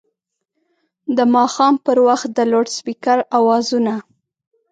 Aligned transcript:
د 1.17 1.19
ماښام 1.35 1.73
پر 1.85 1.97
وخت 2.07 2.29
د 2.37 2.39
لوډسپیکر 2.51 3.17
اوازونه 3.37 3.93